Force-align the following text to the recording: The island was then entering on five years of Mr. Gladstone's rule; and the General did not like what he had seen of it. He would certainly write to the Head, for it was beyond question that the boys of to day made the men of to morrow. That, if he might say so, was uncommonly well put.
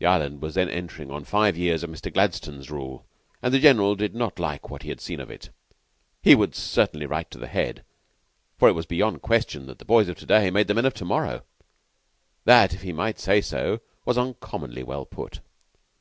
The 0.00 0.06
island 0.06 0.42
was 0.42 0.56
then 0.56 0.68
entering 0.68 1.08
on 1.12 1.22
five 1.22 1.56
years 1.56 1.84
of 1.84 1.90
Mr. 1.90 2.12
Gladstone's 2.12 2.68
rule; 2.68 3.06
and 3.40 3.54
the 3.54 3.60
General 3.60 3.94
did 3.94 4.12
not 4.12 4.40
like 4.40 4.68
what 4.70 4.82
he 4.82 4.88
had 4.88 5.00
seen 5.00 5.20
of 5.20 5.30
it. 5.30 5.50
He 6.20 6.34
would 6.34 6.56
certainly 6.56 7.06
write 7.06 7.30
to 7.30 7.38
the 7.38 7.46
Head, 7.46 7.84
for 8.58 8.68
it 8.68 8.72
was 8.72 8.86
beyond 8.86 9.22
question 9.22 9.66
that 9.66 9.78
the 9.78 9.84
boys 9.84 10.08
of 10.08 10.16
to 10.18 10.26
day 10.26 10.50
made 10.50 10.66
the 10.66 10.74
men 10.74 10.84
of 10.86 10.94
to 10.94 11.04
morrow. 11.04 11.42
That, 12.44 12.74
if 12.74 12.82
he 12.82 12.92
might 12.92 13.20
say 13.20 13.40
so, 13.40 13.78
was 14.04 14.18
uncommonly 14.18 14.82
well 14.82 15.04
put. 15.06 15.38